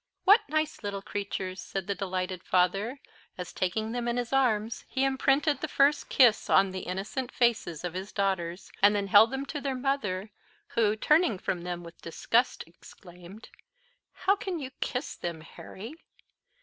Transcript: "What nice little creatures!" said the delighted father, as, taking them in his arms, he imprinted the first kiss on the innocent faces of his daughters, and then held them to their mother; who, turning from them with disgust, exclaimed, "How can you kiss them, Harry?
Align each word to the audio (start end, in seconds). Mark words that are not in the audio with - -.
"What 0.23 0.41
nice 0.49 0.81
little 0.81 1.03
creatures!" 1.03 1.61
said 1.61 1.85
the 1.85 1.93
delighted 1.93 2.41
father, 2.41 2.97
as, 3.37 3.53
taking 3.53 3.91
them 3.91 4.07
in 4.07 4.17
his 4.17 4.33
arms, 4.33 4.83
he 4.87 5.03
imprinted 5.03 5.61
the 5.61 5.67
first 5.67 6.09
kiss 6.09 6.49
on 6.49 6.71
the 6.71 6.79
innocent 6.89 7.31
faces 7.31 7.83
of 7.83 7.93
his 7.93 8.11
daughters, 8.11 8.71
and 8.81 8.95
then 8.95 9.05
held 9.09 9.29
them 9.29 9.45
to 9.45 9.61
their 9.61 9.75
mother; 9.75 10.31
who, 10.69 10.95
turning 10.95 11.37
from 11.37 11.61
them 11.61 11.83
with 11.83 12.01
disgust, 12.01 12.63
exclaimed, 12.65 13.49
"How 14.25 14.35
can 14.35 14.57
you 14.57 14.71
kiss 14.79 15.15
them, 15.15 15.41
Harry? 15.41 15.93